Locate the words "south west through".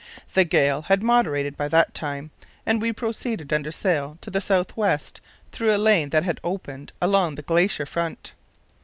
4.41-5.75